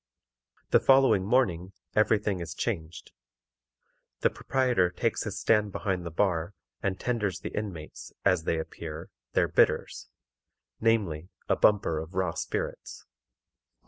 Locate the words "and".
6.81-6.99